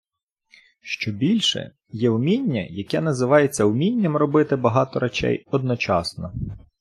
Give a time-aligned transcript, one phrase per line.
[0.81, 6.33] Щобільше, є вміння, яке називається вмінням робити багато речей одночасно.